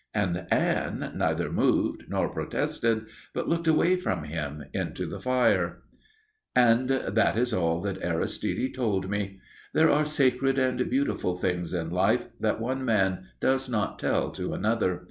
And 0.15 0.47
Anne 0.49 1.11
neither 1.15 1.51
moved 1.51 2.05
nor 2.09 2.27
protested, 2.29 3.05
but 3.35 3.47
looked 3.47 3.67
away 3.67 3.97
from 3.97 4.23
him 4.23 4.63
into 4.73 5.05
the 5.05 5.19
fire. 5.19 5.83
And 6.55 6.89
that 6.89 7.37
is 7.37 7.53
all 7.53 7.81
that 7.81 8.01
Aristide 8.03 8.73
told 8.73 9.11
me. 9.11 9.39
There 9.75 9.91
are 9.91 10.05
sacred 10.05 10.57
and 10.57 10.89
beautiful 10.89 11.35
things 11.35 11.71
in 11.71 11.91
life 11.91 12.25
that 12.39 12.59
one 12.59 12.83
man 12.83 13.27
does 13.39 13.69
not 13.69 13.99
tell 13.99 14.31
to 14.31 14.55
another. 14.55 14.99